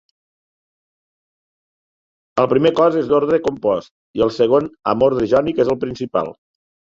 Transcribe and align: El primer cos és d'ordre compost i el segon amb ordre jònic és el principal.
El 2.43 2.47
primer 2.53 2.71
cos 2.79 2.97
és 3.01 3.11
d'ordre 3.11 3.41
compost 3.49 3.93
i 4.21 4.25
el 4.29 4.33
segon 4.39 4.71
amb 4.95 5.07
ordre 5.11 5.29
jònic 5.35 5.63
és 5.67 5.71
el 5.77 5.79
principal. 5.85 6.35